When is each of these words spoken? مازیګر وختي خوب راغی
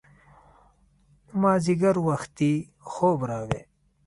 مازیګر 1.41 1.95
وختي 2.07 2.53
خوب 2.91 3.19
راغی 3.29 3.61